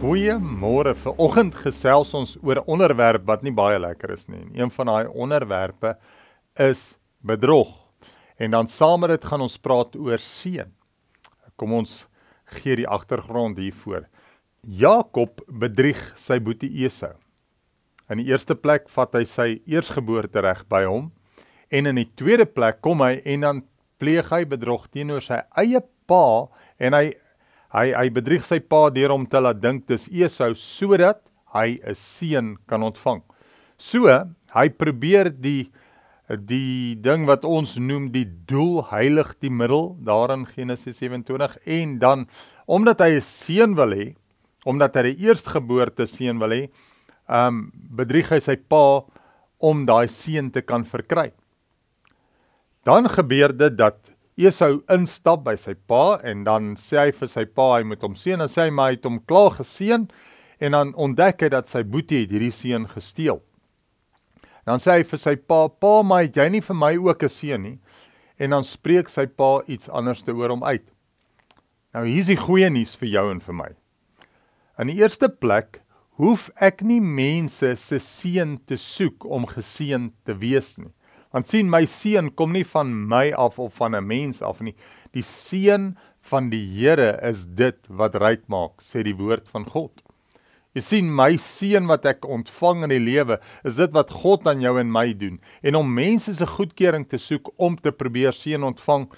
Goeiemôre. 0.00 0.94
Vanoggend 0.96 1.58
gesels 1.60 2.14
ons 2.16 2.30
oor 2.40 2.56
'n 2.56 2.68
onderwerp 2.72 3.26
wat 3.28 3.42
nie 3.42 3.52
baie 3.52 3.78
lekker 3.78 4.10
is 4.10 4.28
nie. 4.28 4.48
Een 4.56 4.70
van 4.70 4.86
daai 4.86 5.06
onderwerpe 5.06 5.98
is 6.56 6.96
bedrog. 7.20 7.68
En 8.38 8.50
dan 8.50 8.66
saam 8.66 9.00
met 9.00 9.10
dit 9.10 9.24
gaan 9.24 9.40
ons 9.40 9.58
praat 9.58 9.96
oor 9.96 10.18
seën. 10.18 10.72
Kom 11.56 11.72
ons 11.72 12.06
gee 12.44 12.76
die 12.76 12.88
agtergrond 12.88 13.58
hiervoor. 13.58 14.08
Jakob 14.62 15.42
bedrieg 15.46 16.14
sy 16.16 16.40
boetie 16.40 16.84
Esau. 16.84 17.12
In 18.08 18.16
die 18.16 18.32
eerste 18.32 18.54
plek 18.54 18.88
vat 18.88 19.12
hy 19.12 19.24
sy 19.24 19.60
eersgeboorte 19.66 20.40
reg 20.40 20.64
by 20.68 20.84
hom 20.84 21.12
en 21.68 21.86
in 21.86 21.96
die 21.96 22.10
tweede 22.16 22.46
plek 22.46 22.80
kom 22.80 23.00
hy 23.00 23.20
en 23.24 23.40
dan 23.40 23.62
pleeg 23.98 24.30
hy 24.30 24.44
bedrog 24.44 24.88
teenoor 24.88 25.20
sy 25.20 25.42
eie 25.56 25.82
pa 26.06 26.48
en 26.78 26.92
hy 26.94 27.14
Hy 27.70 27.92
hy 27.94 28.08
bedrieg 28.10 28.46
sy 28.46 28.58
pa 28.58 28.88
deur 28.90 29.12
hom 29.14 29.26
te 29.30 29.40
laat 29.40 29.60
dink 29.62 29.86
dis 29.86 30.08
Esau 30.10 30.54
sodat 30.58 31.22
hy 31.54 31.78
'n 31.82 31.94
seun 31.94 32.56
kan 32.66 32.82
ontvang. 32.82 33.22
So, 33.78 34.06
hy 34.54 34.68
probeer 34.68 35.30
die 35.30 35.70
die 36.30 36.94
ding 36.94 37.26
wat 37.26 37.44
ons 37.44 37.74
noem 37.74 38.12
die 38.14 38.26
doel 38.46 38.84
heilig 38.86 39.32
die 39.42 39.50
middel 39.50 39.96
daar 40.06 40.30
in 40.30 40.46
Genesis 40.46 41.00
27 41.02 41.58
en 41.66 41.98
dan 41.98 42.26
omdat 42.66 43.00
hy 43.00 43.18
'n 43.18 43.20
seun 43.20 43.74
wil 43.74 43.90
hê, 43.90 44.14
omdat 44.64 44.94
hy 44.94 45.02
die 45.02 45.26
eerstgeboorte 45.26 46.06
seun 46.06 46.38
wil 46.38 46.50
hê, 46.50 46.70
ehm 47.28 47.46
um, 47.46 47.72
bedrieg 47.72 48.30
hy 48.30 48.38
sy 48.38 48.56
pa 48.56 49.02
om 49.58 49.86
daai 49.86 50.08
seun 50.08 50.50
te 50.50 50.62
kan 50.62 50.84
verkry. 50.84 51.32
Dan 52.84 53.08
gebeur 53.08 53.52
dit 53.52 53.76
dat 53.76 53.98
Esau 54.38 54.80
instap 54.92 55.44
by 55.44 55.56
sy 55.58 55.74
pa 55.74 56.20
en 56.24 56.44
dan 56.44 56.74
sê 56.80 57.06
hy 57.06 57.12
vir 57.16 57.28
sy 57.28 57.44
pa 57.44 57.76
hy 57.76 57.84
moet 57.84 58.02
hom 58.02 58.14
seën 58.16 58.40
en 58.40 58.48
sê 58.48 58.68
hy 58.68 58.74
maar 58.74 58.92
hy 58.92 58.98
het 58.98 59.08
hom 59.08 59.18
klaar 59.28 59.56
geseën 59.58 60.06
en 60.60 60.76
dan 60.76 60.92
ontdek 60.94 61.42
hy 61.42 61.50
dat 61.52 61.68
sy 61.68 61.82
boetie 61.82 62.22
het 62.22 62.32
hierdie 62.34 62.52
seën 62.54 62.86
gesteel. 62.88 63.40
Dan 64.68 64.80
sê 64.80 65.00
hy 65.00 65.04
vir 65.08 65.18
sy 65.18 65.34
pa: 65.36 65.68
"Pa, 65.68 66.02
maar 66.02 66.22
het 66.22 66.36
jy 66.36 66.48
nie 66.48 66.60
vir 66.60 66.76
my 66.76 66.96
ook 66.96 67.22
'n 67.22 67.28
seën 67.28 67.62
nie?" 67.62 67.78
En 68.38 68.50
dan 68.50 68.64
spreek 68.64 69.08
sy 69.08 69.26
pa 69.26 69.62
iets 69.66 69.88
anders 69.88 70.22
te 70.22 70.32
oor 70.32 70.48
hom 70.48 70.64
uit. 70.64 70.86
Nou 71.94 72.06
hier's 72.06 72.26
die 72.26 72.36
goeie 72.36 72.70
nuus 72.70 72.94
vir 72.96 73.08
jou 73.08 73.30
en 73.30 73.40
vir 73.40 73.54
my. 73.54 73.70
In 74.78 74.86
die 74.86 74.96
eerste 74.96 75.28
plek 75.28 75.82
hoef 76.20 76.50
ek 76.60 76.82
nie 76.82 77.00
mense 77.00 77.76
se 77.76 77.98
seën 77.98 78.58
te 78.66 78.76
soek 78.76 79.24
om 79.24 79.46
geseën 79.46 80.12
te 80.24 80.34
wees 80.34 80.78
nie. 80.78 80.92
Want 81.30 81.46
sien 81.46 81.70
my 81.70 81.84
seën 81.86 82.32
kom 82.34 82.52
nie 82.52 82.66
van 82.66 82.90
my 83.08 83.30
af 83.32 83.58
of 83.58 83.74
van 83.78 83.94
'n 83.94 84.06
mens 84.06 84.42
af 84.42 84.60
nie. 84.60 84.74
Die 85.12 85.22
seën 85.22 85.96
van 86.20 86.50
die 86.50 86.66
Here 86.66 87.18
is 87.22 87.46
dit 87.46 87.78
wat 87.88 88.14
ryk 88.14 88.48
maak, 88.48 88.82
sê 88.82 89.02
die 89.02 89.16
woord 89.16 89.48
van 89.48 89.64
God. 89.64 90.02
Jy 90.74 90.82
sien 90.86 91.08
my 91.10 91.36
seën 91.36 91.86
wat 91.90 92.04
ek 92.06 92.26
ontvang 92.28 92.84
in 92.86 92.92
die 92.92 93.02
lewe, 93.02 93.40
is 93.64 93.76
dit 93.76 93.90
wat 93.90 94.10
God 94.10 94.46
aan 94.46 94.60
jou 94.60 94.76
en 94.78 94.92
my 94.92 95.12
doen. 95.18 95.40
En 95.62 95.74
om 95.74 95.94
mense 95.94 96.34
se 96.34 96.46
goedkeuring 96.46 97.08
te 97.08 97.18
soek 97.18 97.50
om 97.58 97.76
te 97.76 97.90
probeer 97.90 98.32
seën 98.32 98.62
ontvang, 98.62 99.08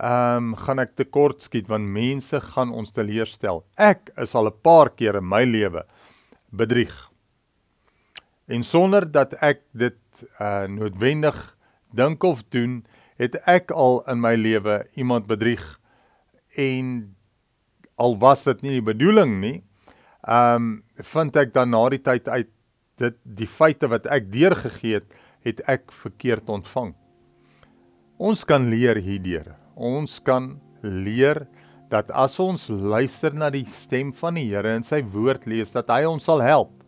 ehm 0.00 0.36
um, 0.36 0.54
gaan 0.56 0.80
ek 0.80 0.94
tekort 0.96 1.42
skiet 1.44 1.68
want 1.68 1.84
mense 1.84 2.40
gaan 2.40 2.70
ons 2.72 2.92
teleurstel. 2.96 3.60
Ek 3.76 4.08
is 4.16 4.34
al 4.34 4.48
'n 4.48 4.60
paar 4.62 4.88
keer 4.88 5.16
in 5.16 5.28
my 5.28 5.44
lewe 5.44 5.84
bedrieg. 6.50 7.10
En 8.48 8.62
sonder 8.62 9.04
dat 9.04 9.34
ek 9.42 9.60
dit 9.72 9.98
uh 10.40 10.66
noodwendig 10.68 11.38
dink 11.92 12.24
of 12.24 12.42
doen, 12.54 12.82
het 13.20 13.36
ek 13.46 13.70
al 13.70 14.00
in 14.10 14.22
my 14.22 14.34
lewe 14.38 14.82
iemand 14.96 15.28
bedrieg 15.28 15.62
en 16.56 17.14
al 18.00 18.16
was 18.18 18.44
dit 18.48 18.62
nie 18.64 18.76
die 18.78 18.86
bedoeling 18.86 19.36
nie, 19.42 19.58
um 20.28 20.82
vind 21.14 21.36
ek 21.36 21.52
dan 21.54 21.72
na 21.74 21.84
die 21.92 22.02
tyd 22.02 22.28
uit 22.28 22.50
dit 23.00 23.16
die 23.24 23.48
feite 23.48 23.88
wat 23.90 24.06
ek 24.06 24.30
deurgegee 24.32 25.00
het, 25.00 25.08
het 25.42 25.62
ek 25.70 25.90
verkeerd 26.04 26.48
ontvang. 26.52 26.92
Ons 28.22 28.44
kan 28.46 28.68
leer 28.70 29.00
hierdeur. 29.02 29.56
Ons 29.74 30.20
kan 30.22 30.54
leer 30.82 31.46
dat 31.90 32.12
as 32.14 32.38
ons 32.40 32.68
luister 32.70 33.34
na 33.34 33.50
die 33.50 33.66
stem 33.66 34.12
van 34.16 34.38
die 34.38 34.46
Here 34.52 34.76
en 34.76 34.86
sy 34.86 35.02
woord 35.02 35.48
lees, 35.50 35.72
dat 35.74 35.90
hy 35.90 36.04
ons 36.08 36.24
sal 36.28 36.44
help 36.44 36.81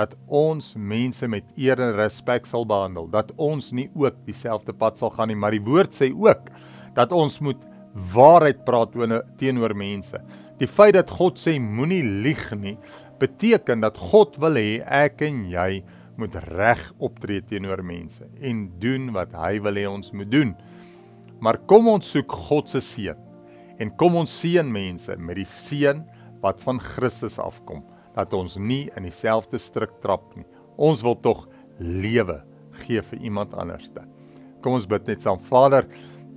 dat 0.00 0.16
ons 0.26 0.72
mense 0.76 1.28
met 1.28 1.46
eer 1.60 1.80
en 1.82 1.96
respek 1.98 2.48
sal 2.48 2.64
behandel, 2.68 3.08
dat 3.12 3.32
ons 3.36 3.70
nie 3.76 3.88
ook 3.98 4.16
dieselfde 4.26 4.72
pad 4.76 5.00
sal 5.00 5.12
gaan 5.16 5.30
nie, 5.32 5.38
maar 5.38 5.54
die 5.54 5.64
woord 5.64 5.96
sê 5.96 6.10
ook 6.10 6.48
dat 6.96 7.12
ons 7.12 7.38
moet 7.44 7.60
waarheid 8.14 8.64
praat 8.66 8.94
teenoor 9.40 9.74
mense. 9.76 10.18
Die 10.60 10.68
feit 10.70 10.94
dat 10.96 11.10
God 11.10 11.40
sê 11.42 11.58
moenie 11.60 12.02
lieg 12.24 12.44
nie, 12.56 12.76
beteken 13.20 13.82
dat 13.84 13.98
God 14.10 14.38
wil 14.40 14.56
hê 14.56 14.80
ek 14.80 15.24
en 15.26 15.44
jy 15.50 15.82
moet 16.20 16.36
reg 16.52 16.80
optree 17.00 17.42
teenoor 17.44 17.82
mense 17.84 18.26
en 18.44 18.66
doen 18.80 19.08
wat 19.16 19.32
hy 19.36 19.58
wil 19.64 19.76
hê 19.76 19.86
ons 19.88 20.12
moet 20.16 20.30
doen. 20.32 20.54
Maar 21.40 21.60
kom 21.68 21.88
ons 21.92 22.08
soek 22.14 22.32
God 22.48 22.72
se 22.72 22.82
seën 22.84 23.28
en 23.80 23.92
kom 24.00 24.18
ons 24.20 24.32
seën 24.42 24.66
mense 24.68 25.14
met 25.16 25.40
die 25.40 25.48
seën 25.48 26.02
wat 26.42 26.60
van 26.64 26.80
Christus 26.80 27.38
afkom 27.40 27.84
dat 28.14 28.34
ons 28.34 28.56
nie 28.56 28.88
in 28.96 29.06
dieselfde 29.06 29.58
struik 29.58 29.92
trap 30.02 30.24
nie. 30.36 30.46
Ons 30.76 31.04
wil 31.06 31.16
tog 31.22 31.46
lewe 31.78 32.40
gee 32.84 33.02
vir 33.02 33.22
iemand 33.24 33.54
anderste. 33.54 34.04
Kom 34.60 34.76
ons 34.76 34.88
bid 34.88 35.06
net 35.08 35.22
saam. 35.24 35.40
Vader, 35.48 35.86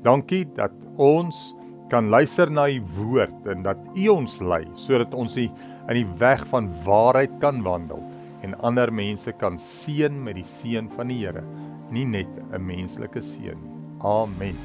dankie 0.04 0.46
dat 0.58 0.74
ons 1.02 1.54
kan 1.92 2.10
luister 2.10 2.50
na 2.50 2.68
u 2.72 2.80
woord 2.96 3.48
en 3.52 3.64
dat 3.66 3.80
u 3.96 4.08
ons 4.14 4.40
lei 4.42 4.64
sodat 4.80 5.14
ons 5.14 5.38
in 5.38 5.52
die 5.94 6.08
weg 6.22 6.46
van 6.52 6.72
waarheid 6.86 7.34
kan 7.44 7.62
wandel 7.66 8.02
en 8.44 8.58
ander 8.68 8.92
mense 8.92 9.32
kan 9.40 9.60
seën 9.60 10.16
met 10.24 10.36
die 10.40 10.48
seën 10.60 10.90
van 10.98 11.12
die 11.12 11.22
Here, 11.24 11.44
nie 11.92 12.06
net 12.06 12.28
'n 12.52 12.66
menslike 12.66 13.22
seën 13.22 13.56
nie. 13.56 13.74
Amen. 14.04 14.56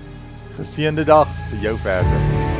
Geseënde 0.56 1.04
dag 1.04 1.28
vir 1.50 1.58
jou 1.62 1.76
verder. 1.76 2.57